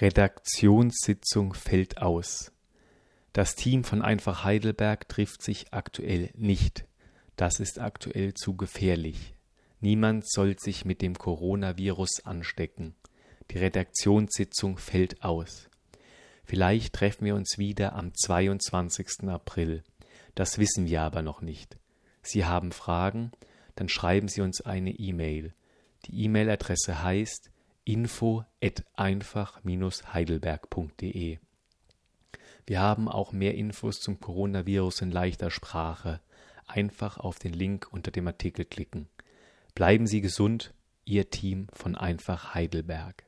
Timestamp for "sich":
5.42-5.74, 10.58-10.86